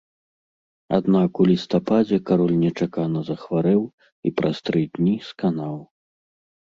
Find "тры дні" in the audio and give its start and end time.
4.71-5.15